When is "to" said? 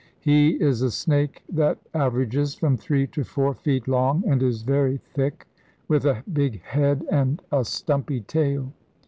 3.05-3.23